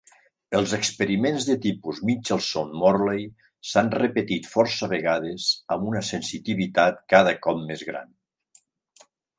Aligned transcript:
Els 0.59 0.71
experiments 0.77 1.45
de 1.49 1.57
tipus 1.65 1.99
Michelson-Morley 2.09 3.29
s'han 3.73 3.93
repetit 4.03 4.51
força 4.55 4.91
vegades 4.97 5.47
amb 5.77 5.89
una 5.93 6.03
sensitivitat 6.13 7.01
cada 7.17 7.39
cop 7.47 7.67
més 7.71 7.89
gran. 7.93 8.15